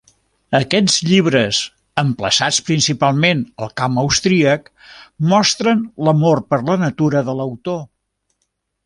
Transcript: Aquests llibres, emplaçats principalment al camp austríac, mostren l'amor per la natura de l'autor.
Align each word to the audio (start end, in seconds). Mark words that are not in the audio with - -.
Aquests 0.59 0.93
llibres, 1.07 1.57
emplaçats 2.03 2.57
principalment 2.69 3.43
al 3.65 3.69
camp 3.81 3.99
austríac, 4.05 4.73
mostren 5.35 5.85
l'amor 6.09 6.43
per 6.55 6.61
la 6.71 6.79
natura 6.89 7.23
de 7.29 7.37
l'autor. 7.43 7.83